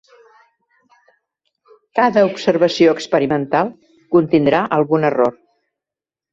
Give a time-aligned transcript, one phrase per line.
[1.99, 3.71] Cada observació experimental
[4.19, 5.41] contindrà algun error.